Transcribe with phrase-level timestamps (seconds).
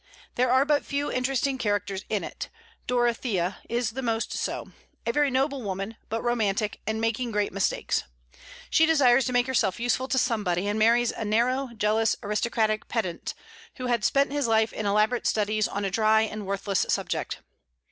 [0.33, 2.49] There are but few interesting characters in it:
[2.87, 4.71] Dorothea is the most so,
[5.05, 8.05] a very noble woman, but romantic, and making great mistakes.
[8.71, 13.35] She desires to make herself useful to somebody, and marries a narrow, jealous, aristocratic pedant,
[13.75, 17.37] who had spent his life in elaborate studies on a dry and worthless subject.